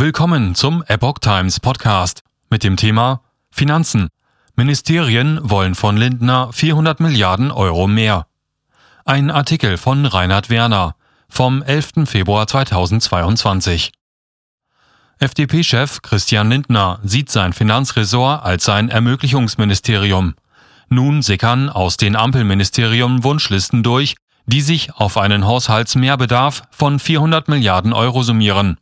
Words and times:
Willkommen 0.00 0.54
zum 0.54 0.82
Epoch 0.86 1.18
Times 1.18 1.60
Podcast 1.60 2.22
mit 2.48 2.64
dem 2.64 2.78
Thema 2.78 3.20
Finanzen. 3.50 4.08
Ministerien 4.56 5.38
wollen 5.42 5.74
von 5.74 5.98
Lindner 5.98 6.50
400 6.54 7.00
Milliarden 7.00 7.50
Euro 7.50 7.86
mehr. 7.86 8.26
Ein 9.04 9.30
Artikel 9.30 9.76
von 9.76 10.06
Reinhard 10.06 10.48
Werner 10.48 10.96
vom 11.28 11.62
11. 11.62 12.06
Februar 12.06 12.46
2022. 12.46 13.92
FDP-Chef 15.18 16.00
Christian 16.00 16.48
Lindner 16.48 16.98
sieht 17.02 17.30
sein 17.30 17.52
Finanzressort 17.52 18.42
als 18.42 18.64
sein 18.64 18.88
Ermöglichungsministerium. 18.88 20.34
Nun 20.88 21.20
sickern 21.20 21.68
aus 21.68 21.98
den 21.98 22.16
Ampelministerien 22.16 23.22
Wunschlisten 23.22 23.82
durch, 23.82 24.14
die 24.46 24.62
sich 24.62 24.94
auf 24.94 25.18
einen 25.18 25.44
Haushaltsmehrbedarf 25.44 26.62
von 26.70 26.98
400 26.98 27.48
Milliarden 27.48 27.92
Euro 27.92 28.22
summieren. 28.22 28.78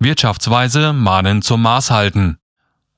Wirtschaftsweise 0.00 0.92
mahnen 0.92 1.42
zum 1.42 1.62
Maß 1.62 1.90
halten. 1.90 2.38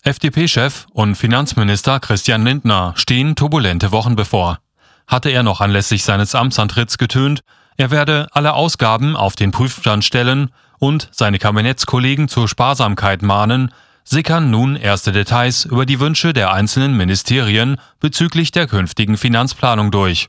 FDP-Chef 0.03 0.87
und 0.93 1.15
Finanzminister 1.15 1.99
Christian 1.99 2.45
Lindner 2.45 2.93
stehen 2.97 3.37
turbulente 3.37 3.91
Wochen 3.91 4.17
bevor. 4.17 4.59
Hatte 5.07 5.31
er 5.31 5.43
noch 5.43 5.61
anlässlich 5.61 6.05
seines 6.05 6.35
Amtsantritts 6.35 6.99
getönt, 6.99 7.41
er 7.79 7.91
werde 7.91 8.29
alle 8.33 8.53
Ausgaben 8.53 9.17
auf 9.17 9.35
den 9.35 9.51
Prüfstand 9.51 10.05
stellen 10.05 10.51
und 10.79 11.09
seine 11.13 11.39
Kabinettskollegen 11.39 12.29
zur 12.29 12.49
Sparsamkeit 12.49 13.23
mahnen, 13.23 13.73
sickern 14.05 14.51
nun 14.51 14.77
erste 14.77 15.13
Details 15.13 15.65
über 15.65 15.87
die 15.87 16.01
Wünsche 16.01 16.35
der 16.35 16.53
einzelnen 16.53 16.97
Ministerien 16.97 17.79
bezüglich 18.01 18.51
der 18.51 18.67
künftigen 18.67 19.17
Finanzplanung 19.17 19.91
durch. 19.91 20.29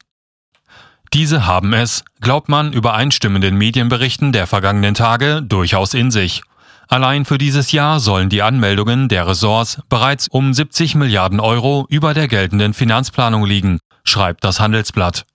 Diese 1.14 1.46
haben 1.46 1.74
es, 1.74 2.06
glaubt 2.22 2.48
man 2.48 2.72
übereinstimmenden 2.72 3.58
Medienberichten 3.58 4.32
der 4.32 4.48
vergangenen 4.48 4.94
Tage, 4.94 5.42
durchaus 5.42 5.94
in 5.94 6.10
sich. 6.10 6.42
Allein 6.92 7.24
für 7.24 7.38
dieses 7.38 7.72
Jahr 7.72 8.02
sollen 8.02 8.28
die 8.28 8.42
Anmeldungen 8.42 9.08
der 9.08 9.26
Ressorts 9.26 9.80
bereits 9.88 10.28
um 10.28 10.54
70 10.54 10.96
Milliarden 10.96 11.40
Euro 11.40 11.86
über 11.88 12.14
der 12.14 12.28
geltenden 12.28 12.74
Finanzplanung 12.74 13.46
liegen, 13.46 13.80
schreibt 14.04 14.44
das 14.44 14.60
Handelsblatt. 14.60 15.26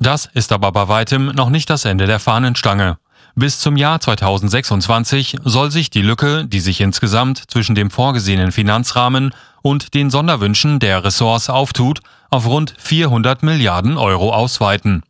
Das 0.00 0.26
ist 0.26 0.50
aber 0.50 0.72
bei 0.72 0.88
weitem 0.88 1.26
noch 1.26 1.50
nicht 1.50 1.70
das 1.70 1.84
Ende 1.84 2.06
der 2.08 2.18
Fahnenstange. 2.18 2.98
Bis 3.36 3.60
zum 3.60 3.76
Jahr 3.76 4.00
2026 4.00 5.36
soll 5.44 5.70
sich 5.70 5.88
die 5.88 6.02
Lücke, 6.02 6.46
die 6.46 6.58
sich 6.58 6.80
insgesamt 6.80 7.48
zwischen 7.48 7.76
dem 7.76 7.92
vorgesehenen 7.92 8.50
Finanzrahmen 8.50 9.32
und 9.62 9.94
den 9.94 10.10
Sonderwünschen 10.10 10.80
der 10.80 11.04
Ressorts 11.04 11.48
auftut, 11.48 12.00
auf 12.28 12.48
rund 12.48 12.74
400 12.76 13.44
Milliarden 13.44 13.98
Euro 13.98 14.34
ausweiten. 14.34 15.04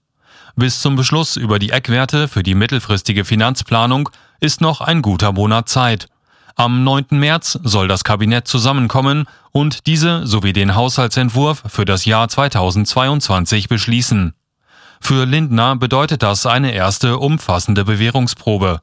Bis 0.56 0.80
zum 0.80 0.94
Beschluss 0.94 1.36
über 1.36 1.58
die 1.58 1.70
Eckwerte 1.70 2.28
für 2.28 2.44
die 2.44 2.54
mittelfristige 2.54 3.24
Finanzplanung 3.24 4.08
ist 4.38 4.60
noch 4.60 4.80
ein 4.80 5.02
guter 5.02 5.32
Monat 5.32 5.68
Zeit. 5.68 6.06
Am 6.54 6.84
9. 6.84 7.06
März 7.10 7.58
soll 7.64 7.88
das 7.88 8.04
Kabinett 8.04 8.46
zusammenkommen 8.46 9.26
und 9.50 9.88
diese 9.88 10.24
sowie 10.28 10.52
den 10.52 10.76
Haushaltsentwurf 10.76 11.64
für 11.66 11.84
das 11.84 12.04
Jahr 12.04 12.28
2022 12.28 13.68
beschließen. 13.68 14.34
Für 15.00 15.24
Lindner 15.24 15.74
bedeutet 15.74 16.22
das 16.22 16.46
eine 16.46 16.72
erste 16.72 17.18
umfassende 17.18 17.84
Bewährungsprobe. 17.84 18.80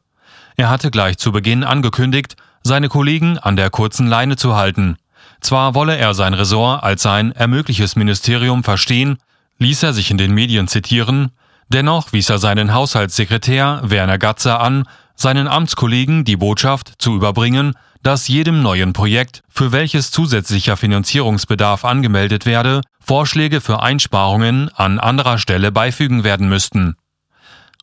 Er 0.57 0.69
hatte 0.69 0.91
gleich 0.91 1.17
zu 1.17 1.31
Beginn 1.31 1.63
angekündigt, 1.63 2.35
seine 2.63 2.89
Kollegen 2.89 3.37
an 3.37 3.55
der 3.55 3.69
kurzen 3.69 4.07
Leine 4.07 4.35
zu 4.35 4.57
halten. 4.57 4.97
Zwar 5.39 5.73
wolle 5.73 5.95
er 5.95 6.13
sein 6.13 6.33
Ressort 6.33 6.83
als 6.83 7.01
sein 7.01 7.31
ermögliches 7.31 7.95
Ministerium 7.95 8.65
verstehen, 8.65 9.19
ließ 9.57 9.83
er 9.83 9.93
sich 9.93 10.11
in 10.11 10.17
den 10.17 10.33
Medien 10.33 10.67
zitieren, 10.67 11.31
dennoch 11.73 12.13
wies 12.13 12.29
er 12.29 12.39
seinen 12.39 12.73
Haushaltssekretär 12.73 13.81
Werner 13.83 14.17
Gatzer 14.17 14.59
an, 14.59 14.85
seinen 15.15 15.47
Amtskollegen 15.47 16.23
die 16.23 16.37
Botschaft 16.37 16.93
zu 16.99 17.15
überbringen, 17.15 17.73
dass 18.03 18.27
jedem 18.27 18.61
neuen 18.61 18.93
Projekt, 18.93 19.41
für 19.49 19.71
welches 19.71 20.11
zusätzlicher 20.11 20.77
Finanzierungsbedarf 20.77 21.85
angemeldet 21.85 22.45
werde, 22.45 22.81
Vorschläge 22.99 23.61
für 23.61 23.81
Einsparungen 23.81 24.69
an 24.75 24.99
anderer 24.99 25.37
Stelle 25.37 25.71
beifügen 25.71 26.23
werden 26.23 26.49
müssten. 26.49 26.95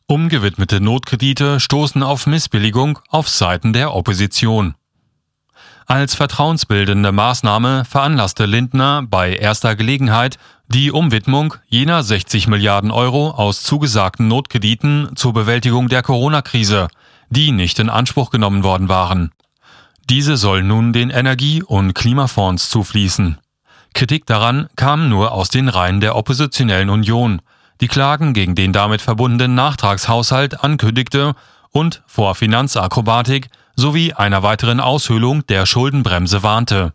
Umgewidmete 0.07 0.81
Notkredite 0.81 1.59
stoßen 1.59 2.03
auf 2.03 2.25
Missbilligung 2.25 2.99
auf 3.09 3.29
Seiten 3.29 3.73
der 3.73 3.93
Opposition. 3.93 4.75
Als 5.85 6.15
vertrauensbildende 6.15 7.11
Maßnahme 7.11 7.85
veranlasste 7.85 8.45
Lindner 8.45 9.03
bei 9.07 9.33
erster 9.35 9.75
Gelegenheit 9.75 10.37
die 10.71 10.91
Umwidmung 10.91 11.55
jener 11.67 12.03
60 12.03 12.47
Milliarden 12.47 12.91
Euro 12.91 13.31
aus 13.31 13.63
zugesagten 13.63 14.27
Notkrediten 14.27 15.09
zur 15.15 15.33
Bewältigung 15.33 15.89
der 15.89 16.03
Corona-Krise, 16.03 16.89
die 17.31 17.51
nicht 17.51 17.79
in 17.79 17.89
Anspruch 17.89 18.29
genommen 18.29 18.63
worden 18.63 18.87
waren. 18.87 19.31
Diese 20.11 20.37
sollen 20.37 20.67
nun 20.67 20.93
den 20.93 21.09
Energie- 21.09 21.63
und 21.63 21.95
Klimafonds 21.95 22.69
zufließen. 22.69 23.39
Kritik 23.95 24.27
daran 24.27 24.67
kam 24.75 25.09
nur 25.09 25.31
aus 25.31 25.49
den 25.49 25.69
Reihen 25.69 26.01
der 26.01 26.15
oppositionellen 26.15 26.91
Union, 26.91 27.41
die 27.81 27.87
Klagen 27.87 28.33
gegen 28.33 28.53
den 28.53 28.71
damit 28.71 29.01
verbundenen 29.01 29.55
Nachtragshaushalt 29.55 30.63
ankündigte 30.63 31.33
und 31.71 32.03
vor 32.05 32.35
Finanzakrobatik 32.35 33.47
sowie 33.75 34.13
einer 34.13 34.43
weiteren 34.43 34.79
Aushöhlung 34.79 35.47
der 35.47 35.65
Schuldenbremse 35.65 36.43
warnte. 36.43 36.93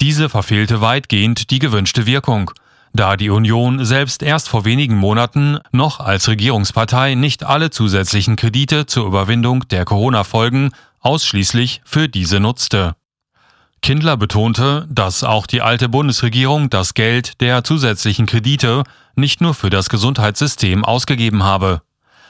Diese 0.00 0.30
verfehlte 0.30 0.80
weitgehend 0.80 1.50
die 1.50 1.58
gewünschte 1.58 2.06
Wirkung 2.06 2.50
da 2.94 3.16
die 3.16 3.28
Union 3.28 3.84
selbst 3.84 4.22
erst 4.22 4.48
vor 4.48 4.64
wenigen 4.64 4.96
Monaten 4.96 5.58
noch 5.72 5.98
als 6.00 6.28
Regierungspartei 6.28 7.16
nicht 7.16 7.44
alle 7.44 7.70
zusätzlichen 7.70 8.36
Kredite 8.36 8.86
zur 8.86 9.06
Überwindung 9.06 9.68
der 9.68 9.84
Corona-Folgen 9.84 10.70
ausschließlich 11.00 11.82
für 11.84 12.08
diese 12.08 12.38
nutzte. 12.38 12.94
Kindler 13.82 14.16
betonte, 14.16 14.86
dass 14.88 15.24
auch 15.24 15.46
die 15.46 15.60
alte 15.60 15.88
Bundesregierung 15.88 16.70
das 16.70 16.94
Geld 16.94 17.40
der 17.40 17.64
zusätzlichen 17.64 18.26
Kredite 18.26 18.84
nicht 19.16 19.40
nur 19.40 19.54
für 19.54 19.70
das 19.70 19.90
Gesundheitssystem 19.90 20.84
ausgegeben 20.84 21.42
habe. 21.42 21.82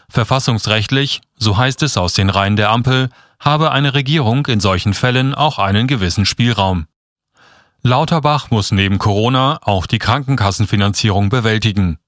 Verfassungsrechtlich, 0.09 1.21
so 1.37 1.57
heißt 1.57 1.83
es 1.83 1.97
aus 1.97 2.15
den 2.15 2.31
Reihen 2.31 2.57
der 2.57 2.71
Ampel, 2.71 3.11
habe 3.39 3.71
eine 3.71 3.95
Regierung 3.95 4.47
in 4.47 4.61
solchen 4.61 4.95
Fällen 4.95 5.35
auch 5.35 5.59
einen 5.59 5.87
gewissen 5.87 6.25
Spielraum. 6.27 6.87
Lauterbach 7.87 8.50
muss 8.50 8.72
neben 8.72 8.97
Corona 8.97 9.59
auch 9.61 9.84
die 9.84 9.99
Krankenkassenfinanzierung 9.99 11.28
bewältigen. 11.28 11.99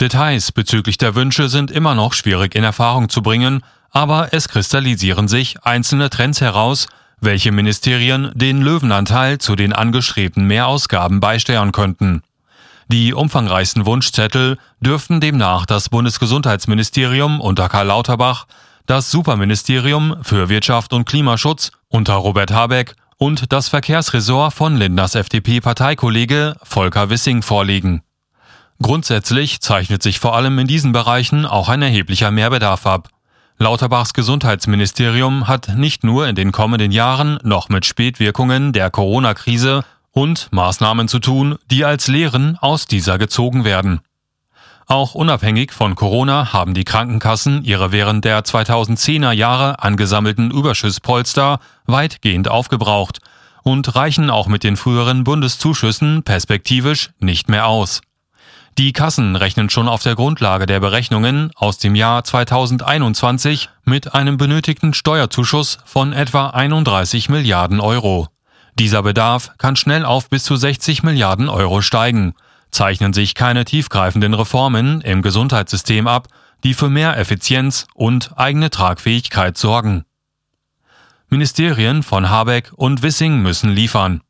Details 0.00 0.52
bezüglich 0.52 0.96
der 0.96 1.14
Wünsche 1.14 1.50
sind 1.50 1.70
immer 1.70 1.94
noch 1.94 2.14
schwierig 2.14 2.54
in 2.54 2.64
Erfahrung 2.64 3.10
zu 3.10 3.20
bringen, 3.20 3.62
aber 3.90 4.32
es 4.32 4.48
kristallisieren 4.48 5.28
sich 5.28 5.62
einzelne 5.62 6.08
Trends 6.08 6.40
heraus, 6.40 6.88
welche 7.20 7.52
Ministerien 7.52 8.32
den 8.34 8.62
Löwenanteil 8.62 9.36
zu 9.36 9.54
den 9.54 9.74
angestrebten 9.74 10.46
Mehrausgaben 10.46 11.20
beisteuern 11.20 11.72
könnten. 11.72 12.22
Die 12.88 13.12
umfangreichsten 13.12 13.84
Wunschzettel 13.84 14.56
dürften 14.80 15.20
demnach 15.20 15.66
das 15.66 15.90
Bundesgesundheitsministerium 15.90 17.42
unter 17.42 17.68
Karl 17.68 17.88
Lauterbach, 17.88 18.46
das 18.86 19.10
Superministerium 19.10 20.16
für 20.22 20.48
Wirtschaft 20.48 20.94
und 20.94 21.04
Klimaschutz 21.04 21.70
unter 21.88 22.14
Robert 22.14 22.50
Habeck 22.50 22.94
und 23.18 23.52
das 23.52 23.68
Verkehrsressort 23.68 24.52
von 24.52 24.76
Lindners 24.76 25.14
FDP-Parteikollege 25.14 26.56
Volker 26.62 27.10
Wissing 27.10 27.42
vorlegen. 27.42 28.02
Grundsätzlich 28.80 29.60
zeichnet 29.60 30.02
sich 30.02 30.18
vor 30.18 30.36
allem 30.36 30.58
in 30.58 30.66
diesen 30.66 30.92
Bereichen 30.92 31.46
auch 31.46 31.68
ein 31.68 31.82
erheblicher 31.82 32.30
Mehrbedarf 32.30 32.86
ab. 32.86 33.08
Lauterbachs 33.58 34.12
Gesundheitsministerium 34.12 35.48
hat 35.48 35.76
nicht 35.76 36.04
nur 36.04 36.28
in 36.28 36.34
den 36.34 36.52
kommenden 36.52 36.92
Jahren 36.92 37.38
noch 37.42 37.70
mit 37.70 37.86
Spätwirkungen 37.86 38.74
der 38.74 38.90
Corona-Krise 38.90 39.82
und 40.10 40.48
Maßnahmen 40.50 41.08
zu 41.08 41.20
tun, 41.20 41.56
die 41.70 41.84
als 41.86 42.06
Lehren 42.06 42.58
aus 42.60 42.86
dieser 42.86 43.16
gezogen 43.16 43.64
werden. 43.64 44.00
Auch 44.88 45.16
unabhängig 45.16 45.72
von 45.72 45.96
Corona 45.96 46.52
haben 46.52 46.72
die 46.72 46.84
Krankenkassen 46.84 47.64
ihre 47.64 47.90
während 47.90 48.24
der 48.24 48.44
2010er 48.44 49.32
Jahre 49.32 49.82
angesammelten 49.82 50.52
Überschusspolster 50.52 51.58
weitgehend 51.86 52.46
aufgebraucht 52.46 53.18
und 53.64 53.96
reichen 53.96 54.30
auch 54.30 54.46
mit 54.46 54.62
den 54.62 54.76
früheren 54.76 55.24
Bundeszuschüssen 55.24 56.22
perspektivisch 56.22 57.10
nicht 57.18 57.48
mehr 57.48 57.66
aus. 57.66 58.00
Die 58.78 58.92
Kassen 58.92 59.34
rechnen 59.34 59.70
schon 59.70 59.88
auf 59.88 60.04
der 60.04 60.14
Grundlage 60.14 60.66
der 60.66 60.78
Berechnungen 60.78 61.50
aus 61.56 61.78
dem 61.78 61.96
Jahr 61.96 62.22
2021 62.22 63.70
mit 63.84 64.14
einem 64.14 64.36
benötigten 64.36 64.94
Steuerzuschuss 64.94 65.78
von 65.84 66.12
etwa 66.12 66.50
31 66.50 67.28
Milliarden 67.28 67.80
Euro. 67.80 68.28
Dieser 68.78 69.02
Bedarf 69.02 69.50
kann 69.58 69.74
schnell 69.74 70.04
auf 70.04 70.28
bis 70.28 70.44
zu 70.44 70.54
60 70.54 71.02
Milliarden 71.02 71.48
Euro 71.48 71.80
steigen 71.80 72.34
zeichnen 72.70 73.12
sich 73.12 73.34
keine 73.34 73.64
tiefgreifenden 73.64 74.34
Reformen 74.34 75.00
im 75.00 75.22
Gesundheitssystem 75.22 76.06
ab, 76.06 76.28
die 76.64 76.74
für 76.74 76.90
mehr 76.90 77.16
Effizienz 77.16 77.86
und 77.94 78.30
eigene 78.36 78.70
Tragfähigkeit 78.70 79.56
sorgen. 79.56 80.04
Ministerien 81.28 82.02
von 82.02 82.30
Habeck 82.30 82.72
und 82.76 83.02
Wissing 83.02 83.42
müssen 83.42 83.70
liefern. 83.70 84.20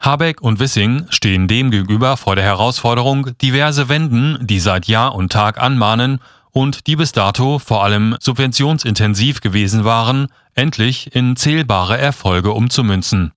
Habeck 0.00 0.40
und 0.42 0.58
Wissing 0.58 1.06
stehen 1.08 1.48
demgegenüber 1.48 2.16
vor 2.16 2.36
der 2.36 2.44
Herausforderung, 2.44 3.36
diverse 3.38 3.88
Wenden, 3.88 4.38
die 4.46 4.60
seit 4.60 4.86
Jahr 4.86 5.14
und 5.14 5.32
Tag 5.32 5.58
anmahnen, 5.58 6.20
und 6.52 6.86
die 6.86 6.96
bis 6.96 7.12
dato 7.12 7.58
vor 7.58 7.84
allem 7.84 8.16
subventionsintensiv 8.18 9.40
gewesen 9.40 9.84
waren, 9.84 10.28
endlich 10.54 11.14
in 11.14 11.36
zählbare 11.36 11.98
Erfolge 11.98 12.52
umzumünzen. 12.52 13.32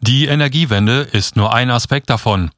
Die 0.00 0.26
Energiewende 0.26 1.00
ist 1.00 1.36
nur 1.36 1.54
ein 1.54 1.70
Aspekt 1.70 2.10
davon. 2.10 2.50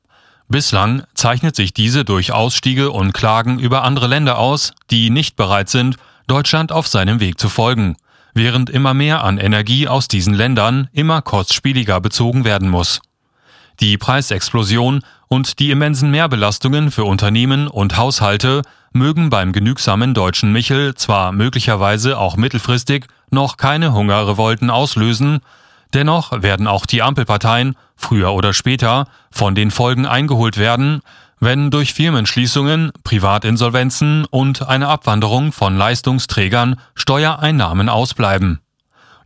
Bislang 0.48 1.02
zeichnet 1.14 1.56
sich 1.56 1.75
diese 1.75 2.04
durch 2.04 2.32
Ausstiege 2.32 2.93
und 2.93 3.12
Klagen 3.12 3.58
über 3.58 3.82
andere 3.82 4.06
Länder 4.06 4.38
aus, 4.38 4.72
die 4.90 5.10
nicht 5.10 5.34
bereit 5.34 5.69
sind, 5.69 5.96
Deutschland 6.28 6.70
auf 6.70 6.87
seinem 6.87 7.19
Weg 7.19 7.40
zu 7.40 7.48
folgen, 7.48 7.96
während 8.32 8.70
immer 8.70 8.94
mehr 8.94 9.25
an 9.25 9.38
Energie 9.38 9.88
aus 9.88 10.06
diesen 10.06 10.34
Ländern 10.34 10.88
immer 10.93 11.20
kostspieliger 11.20 12.00
bezogen 12.00 12.44
werden 12.44 12.69
muss. 12.69 13.00
Die 13.81 13.98
Preisexplosion 13.98 15.02
und 15.28 15.58
die 15.58 15.70
immensen 15.70 16.12
Mehrbelastungen 16.12 16.92
für 16.92 17.04
Unternehmen 17.04 17.66
und 17.66 17.96
Haushalte 17.96 18.62
mögen 18.92 19.31
beim 19.31 19.52
genügsamen 19.52 20.14
deutschen 20.14 20.52
Michel 20.52 20.94
zwar 20.94 21.32
möglicherweise 21.32 22.19
auch 22.19 22.37
mittelfristig 22.37 23.06
noch 23.31 23.56
keine 23.56 23.92
Hungerrevolten 23.92 24.70
auslösen, 24.70 25.40
dennoch 25.96 26.43
werden 26.43 26.69
auch 26.69 26.87
die 26.87 27.02
Ampelparteien 27.02 27.75
früher 27.96 28.32
oder 28.32 28.52
später 28.52 29.08
von 29.32 29.54
den 29.54 29.70
Folgen 29.70 30.06
eingeholt 30.06 30.58
werden, 30.58 31.00
wenn 31.40 31.70
durch 31.70 31.94
Firmenschließungen, 31.94 32.93
Privatinsolvenzen 33.02 34.26
und 34.26 34.69
eine 34.69 34.88
Abwanderung 34.88 35.52
von 35.52 35.76
Leistungsträgern 35.76 36.78
Steuereinnahmen 36.94 37.88
ausbleiben. 37.88 38.60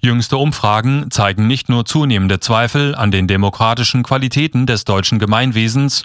Jüngste 0.01 0.39
Umfragen 0.39 1.11
zeigen 1.11 1.47
nicht 1.47 1.69
nur 1.69 1.85
zunehmende 1.85 2.41
Zweifel 2.41 2.95
an 2.95 3.11
den 3.11 3.27
demokratischen 3.27 4.03
Qualitäten 4.03 4.65
des 4.67 4.85
deutschen 4.85 5.19
Gemeinwesens, 5.19 6.05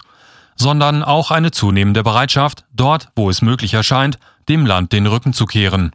sondern 0.54 1.02
auch 1.02 1.30
eine 1.30 1.50
zunehmende 1.50 2.02
Bereitschaft, 2.02 2.64
dort, 2.74 3.08
wo 3.16 3.30
es 3.30 3.40
möglich 3.40 3.72
erscheint, 3.72 4.18
dem 4.48 4.66
Land 4.66 4.92
den 4.92 5.06
Rücken 5.06 5.32
zu 5.32 5.46
kehren. 5.46 5.92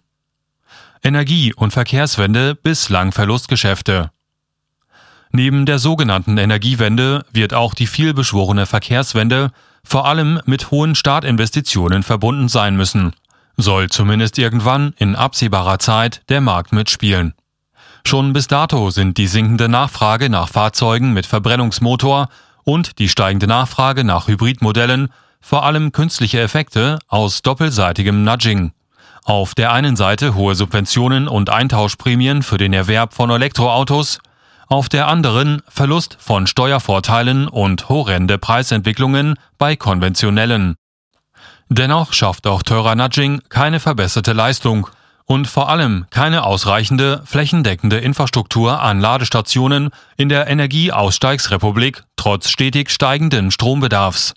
Energie- 1.03 1.53
und 1.53 1.71
Verkehrswende 1.71 2.56
bislang 2.56 3.12
Verlustgeschäfte. 3.12 4.12
Neben 5.31 5.65
der 5.65 5.79
sogenannten 5.79 6.37
Energiewende 6.37 7.25
wird 7.31 7.53
auch 7.53 7.73
die 7.73 7.87
vielbeschworene 7.87 8.65
Verkehrswende 8.65 9.51
vor 9.83 10.05
allem 10.05 10.41
mit 10.45 10.71
hohen 10.71 10.93
Startinvestitionen 10.93 12.03
verbunden 12.03 12.49
sein 12.49 12.75
müssen. 12.75 13.13
Soll 13.57 13.89
zumindest 13.89 14.37
irgendwann 14.37 14.93
in 14.97 15.15
absehbarer 15.15 15.79
Zeit 15.79 16.21
der 16.29 16.41
Markt 16.41 16.73
mitspielen. 16.73 17.33
Schon 18.05 18.33
bis 18.33 18.47
dato 18.47 18.89
sind 18.89 19.17
die 19.17 19.27
sinkende 19.27 19.69
Nachfrage 19.69 20.29
nach 20.29 20.49
Fahrzeugen 20.49 21.13
mit 21.13 21.25
Verbrennungsmotor 21.25 22.27
und 22.63 22.99
die 22.99 23.09
steigende 23.09 23.47
Nachfrage 23.47 24.03
nach 24.03 24.27
Hybridmodellen 24.27 25.09
vor 25.39 25.63
allem 25.65 25.91
künstliche 25.91 26.39
Effekte 26.39 26.99
aus 27.07 27.41
doppelseitigem 27.41 28.23
Nudging. 28.23 28.73
Auf 29.23 29.55
der 29.55 29.71
einen 29.71 29.95
Seite 29.95 30.35
hohe 30.35 30.55
Subventionen 30.55 31.27
und 31.27 31.49
Eintauschprämien 31.49 32.43
für 32.43 32.57
den 32.57 32.73
Erwerb 32.73 33.13
von 33.13 33.29
Elektroautos, 33.29 34.19
auf 34.71 34.88
der 34.88 35.09
anderen 35.09 35.62
Verlust 35.68 36.15
von 36.18 36.47
Steuervorteilen 36.47 37.50
und 37.50 37.89
horrende 37.89 38.38
Preisentwicklungen 38.38 39.35
bei 39.57 39.75
konventionellen. 39.75 40.75
Dennoch 41.68 42.13
schafft 42.13 42.47
auch 42.47 42.63
teurer 42.63 42.95
Nudging 42.95 43.41
keine 43.50 43.81
verbesserte 43.81 44.31
Leistung 44.31 44.88
und 45.25 45.47
vor 45.47 45.68
allem 45.68 46.06
keine 46.09 46.45
ausreichende 46.45 47.21
flächendeckende 47.25 47.97
Infrastruktur 47.97 48.81
an 48.81 49.01
Ladestationen 49.01 49.89
in 50.15 50.29
der 50.29 50.47
Energieaussteigsrepublik 50.47 52.03
trotz 52.15 52.50
stetig 52.50 52.91
steigenden 52.91 53.51
Strombedarfs. 53.51 54.33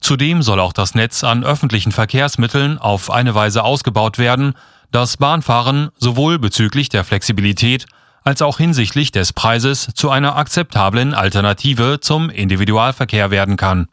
Zudem 0.00 0.42
soll 0.42 0.60
auch 0.60 0.74
das 0.74 0.94
Netz 0.94 1.24
an 1.24 1.44
öffentlichen 1.44 1.92
Verkehrsmitteln 1.92 2.76
auf 2.76 3.10
eine 3.10 3.34
Weise 3.34 3.64
ausgebaut 3.64 4.18
werden, 4.18 4.52
dass 4.90 5.16
Bahnfahren 5.16 5.88
sowohl 5.96 6.38
bezüglich 6.38 6.90
der 6.90 7.04
Flexibilität 7.04 7.86
als 8.26 8.42
auch 8.42 8.58
hinsichtlich 8.58 9.12
des 9.12 9.32
Preises 9.32 9.88
zu 9.94 10.10
einer 10.10 10.34
akzeptablen 10.34 11.14
Alternative 11.14 12.00
zum 12.00 12.28
Individualverkehr 12.28 13.30
werden 13.30 13.56
kann. 13.56 13.86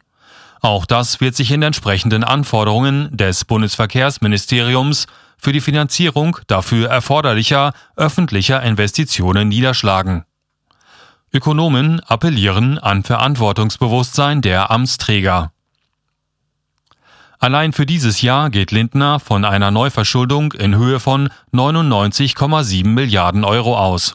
Auch 0.60 0.86
das 0.86 1.20
wird 1.20 1.36
sich 1.36 1.52
in 1.52 1.62
entsprechenden 1.62 2.24
Anforderungen 2.24 3.16
des 3.16 3.44
Bundesverkehrsministeriums 3.44 5.06
für 5.38 5.52
die 5.52 5.60
Finanzierung 5.60 6.36
dafür 6.48 6.88
erforderlicher 6.88 7.74
öffentlicher 7.94 8.60
Investitionen 8.60 9.48
niederschlagen. 9.48 10.24
Ökonomen 11.32 12.00
appellieren 12.00 12.80
an 12.80 13.04
Verantwortungsbewusstsein 13.04 14.42
der 14.42 14.72
Amtsträger. 14.72 15.52
Allein 17.38 17.72
für 17.72 17.86
dieses 17.86 18.20
Jahr 18.20 18.50
geht 18.50 18.72
Lindner 18.72 19.20
von 19.20 19.44
einer 19.44 19.70
Neuverschuldung 19.70 20.52
in 20.54 20.74
Höhe 20.74 20.98
von 20.98 21.28
99,7 21.52 22.84
Milliarden 22.86 23.44
Euro 23.44 23.78
aus. 23.78 24.14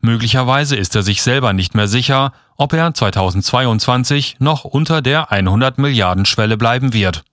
Möglicherweise 0.00 0.76
ist 0.76 0.94
er 0.94 1.02
sich 1.02 1.22
selber 1.22 1.52
nicht 1.52 1.74
mehr 1.74 1.88
sicher, 1.88 2.32
ob 2.56 2.72
er 2.72 2.94
2022 2.94 4.36
noch 4.38 4.64
unter 4.64 5.02
der 5.02 5.32
100 5.32 5.78
Milliarden 5.78 6.24
Schwelle 6.24 6.56
bleiben 6.56 6.92
wird. 6.92 7.24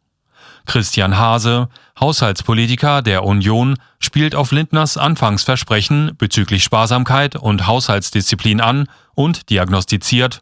Christian 0.66 1.18
Hase, 1.18 1.70
Haushaltspolitiker 2.00 3.02
der 3.02 3.24
Union, 3.24 3.78
spielt 4.00 4.36
auf 4.36 4.52
Lindners 4.52 4.98
Anfangsversprechen 4.98 6.14
bezüglich 6.18 6.64
Sparsamkeit 6.64 7.36
und 7.36 7.68
Haushaltsdisziplin 7.68 8.62
an 8.62 8.88
und 9.14 9.50
diagnostiziert, 9.50 10.42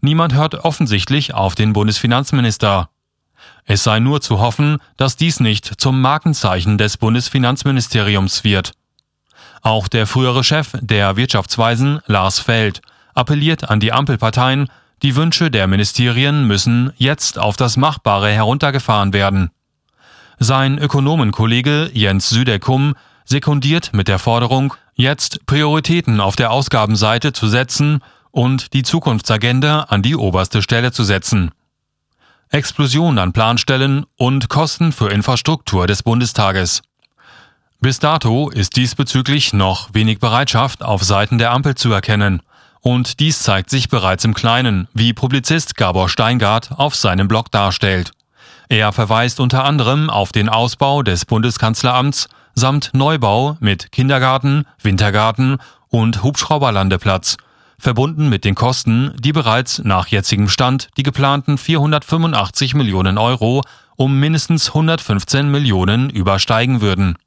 niemand 0.00 0.34
hört 0.34 0.54
offensichtlich 0.56 1.34
auf 1.34 1.54
den 1.54 1.72
Bundesfinanzminister. 1.72 2.90
Es 3.64 3.84
sei 3.84 4.00
nur 4.00 4.20
zu 4.20 4.40
hoffen, 4.40 4.78
dass 4.96 5.16
dies 5.16 5.40
nicht 5.40 5.80
zum 5.80 6.00
Markenzeichen 6.00 6.76
des 6.76 6.96
Bundesfinanzministeriums 6.96 8.44
wird. 8.44 8.72
Auch 9.64 9.88
der 9.88 10.06
frühere 10.06 10.44
Chef 10.44 10.72
der 10.82 11.16
Wirtschaftsweisen, 11.16 12.00
Lars 12.06 12.38
Feld, 12.38 12.82
appelliert 13.14 13.70
an 13.70 13.80
die 13.80 13.94
Ampelparteien, 13.94 14.68
die 15.02 15.16
Wünsche 15.16 15.50
der 15.50 15.66
Ministerien 15.66 16.46
müssen 16.46 16.92
jetzt 16.98 17.38
auf 17.38 17.56
das 17.56 17.78
Machbare 17.78 18.28
heruntergefahren 18.28 19.14
werden. 19.14 19.50
Sein 20.38 20.76
Ökonomenkollege 20.76 21.90
Jens 21.94 22.28
Südekum 22.28 22.94
sekundiert 23.24 23.94
mit 23.94 24.06
der 24.06 24.18
Forderung, 24.18 24.74
jetzt 24.92 25.46
Prioritäten 25.46 26.20
auf 26.20 26.36
der 26.36 26.50
Ausgabenseite 26.50 27.32
zu 27.32 27.48
setzen 27.48 28.00
und 28.30 28.74
die 28.74 28.82
Zukunftsagenda 28.82 29.84
an 29.84 30.02
die 30.02 30.14
oberste 30.14 30.60
Stelle 30.60 30.92
zu 30.92 31.04
setzen. 31.04 31.52
Explosion 32.50 33.18
an 33.18 33.32
Planstellen 33.32 34.04
und 34.16 34.50
Kosten 34.50 34.92
für 34.92 35.10
Infrastruktur 35.10 35.86
des 35.86 36.02
Bundestages. 36.02 36.82
Bis 37.84 37.98
dato 37.98 38.48
ist 38.48 38.76
diesbezüglich 38.76 39.52
noch 39.52 39.90
wenig 39.92 40.18
Bereitschaft 40.18 40.82
auf 40.82 41.04
Seiten 41.04 41.36
der 41.36 41.50
Ampel 41.50 41.74
zu 41.74 41.92
erkennen. 41.92 42.40
Und 42.80 43.20
dies 43.20 43.42
zeigt 43.42 43.68
sich 43.68 43.90
bereits 43.90 44.24
im 44.24 44.32
Kleinen, 44.32 44.88
wie 44.94 45.12
Publizist 45.12 45.76
Gabor 45.76 46.08
Steingart 46.08 46.70
auf 46.78 46.94
seinem 46.94 47.28
Blog 47.28 47.50
darstellt. 47.50 48.12
Er 48.70 48.90
verweist 48.94 49.38
unter 49.38 49.66
anderem 49.66 50.08
auf 50.08 50.32
den 50.32 50.48
Ausbau 50.48 51.02
des 51.02 51.26
Bundeskanzleramts 51.26 52.30
samt 52.54 52.88
Neubau 52.94 53.58
mit 53.60 53.92
Kindergarten, 53.92 54.64
Wintergarten 54.80 55.58
und 55.90 56.22
Hubschrauberlandeplatz, 56.22 57.36
verbunden 57.78 58.30
mit 58.30 58.46
den 58.46 58.54
Kosten, 58.54 59.12
die 59.18 59.32
bereits 59.32 59.80
nach 59.84 60.06
jetzigem 60.06 60.48
Stand 60.48 60.88
die 60.96 61.02
geplanten 61.02 61.58
485 61.58 62.74
Millionen 62.76 63.18
Euro 63.18 63.60
um 63.96 64.18
mindestens 64.18 64.68
115 64.68 65.50
Millionen 65.50 66.08
übersteigen 66.08 66.80
würden. 66.80 67.18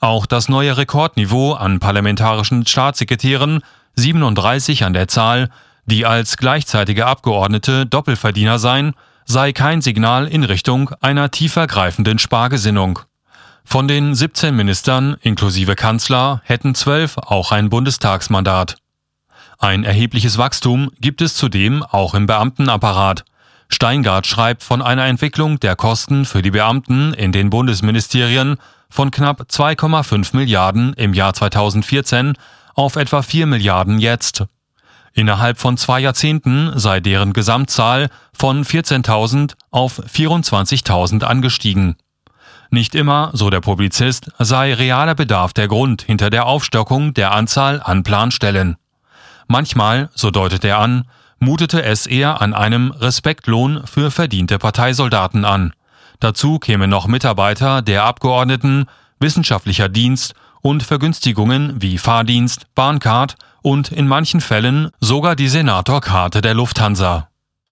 Auch 0.00 0.26
das 0.26 0.48
neue 0.48 0.76
Rekordniveau 0.76 1.54
an 1.54 1.80
parlamentarischen 1.80 2.66
Staatssekretären 2.66 3.60
37 3.96 4.84
an 4.84 4.92
der 4.92 5.08
Zahl, 5.08 5.48
die 5.86 6.04
als 6.04 6.36
gleichzeitige 6.36 7.06
Abgeordnete 7.06 7.86
Doppelverdiener 7.86 8.58
seien, 8.58 8.94
sei 9.24 9.52
kein 9.52 9.80
Signal 9.80 10.26
in 10.26 10.44
Richtung 10.44 10.90
einer 11.00 11.30
tiefergreifenden 11.30 12.18
Spargesinnung. 12.18 13.00
Von 13.64 13.88
den 13.88 14.14
17 14.14 14.54
Ministern 14.54 15.16
inklusive 15.22 15.74
Kanzler 15.74 16.40
hätten 16.44 16.74
zwölf 16.74 17.18
auch 17.18 17.50
ein 17.50 17.68
Bundestagsmandat. 17.68 18.76
Ein 19.58 19.82
erhebliches 19.82 20.38
Wachstum 20.38 20.90
gibt 21.00 21.20
es 21.22 21.34
zudem 21.34 21.82
auch 21.82 22.14
im 22.14 22.26
Beamtenapparat. 22.26 23.24
Steingart 23.68 24.26
schreibt 24.26 24.62
von 24.62 24.82
einer 24.82 25.06
Entwicklung 25.06 25.58
der 25.58 25.74
Kosten 25.74 26.24
für 26.24 26.42
die 26.42 26.52
Beamten 26.52 27.14
in 27.14 27.32
den 27.32 27.50
Bundesministerien 27.50 28.58
von 28.88 29.10
knapp 29.10 29.42
2,5 29.50 30.36
Milliarden 30.36 30.94
im 30.94 31.14
Jahr 31.14 31.34
2014 31.34 32.34
auf 32.74 32.96
etwa 32.96 33.22
4 33.22 33.46
Milliarden 33.46 33.98
jetzt. 33.98 34.44
Innerhalb 35.14 35.58
von 35.58 35.78
zwei 35.78 36.00
Jahrzehnten 36.00 36.78
sei 36.78 37.00
deren 37.00 37.32
Gesamtzahl 37.32 38.10
von 38.34 38.64
14.000 38.64 39.54
auf 39.70 39.98
24.000 39.98 41.24
angestiegen. 41.24 41.96
Nicht 42.70 42.94
immer, 42.94 43.30
so 43.32 43.48
der 43.48 43.60
Publizist, 43.60 44.30
sei 44.38 44.74
realer 44.74 45.14
Bedarf 45.14 45.54
der 45.54 45.68
Grund 45.68 46.02
hinter 46.02 46.28
der 46.28 46.46
Aufstockung 46.46 47.14
der 47.14 47.32
Anzahl 47.32 47.80
an 47.82 48.02
Planstellen. 48.02 48.76
Manchmal, 49.46 50.10
so 50.14 50.30
deutet 50.30 50.64
er 50.64 50.78
an, 50.78 51.04
mutete 51.38 51.82
es 51.82 52.06
eher 52.06 52.42
an 52.42 52.52
einem 52.52 52.90
Respektlohn 52.90 53.86
für 53.86 54.10
verdiente 54.10 54.58
Parteisoldaten 54.58 55.44
an. 55.44 55.72
Dazu 56.20 56.58
kämen 56.58 56.90
noch 56.90 57.06
Mitarbeiter 57.06 57.82
der 57.82 58.04
Abgeordneten, 58.04 58.86
wissenschaftlicher 59.20 59.88
Dienst 59.88 60.34
und 60.62 60.82
Vergünstigungen 60.82 61.80
wie 61.80 61.98
Fahrdienst, 61.98 62.66
Bahncard 62.74 63.36
und 63.62 63.92
in 63.92 64.08
manchen 64.08 64.40
Fällen 64.40 64.90
sogar 65.00 65.36
die 65.36 65.48
Senatorkarte 65.48 66.40
der 66.40 66.54
Lufthansa. 66.54 67.28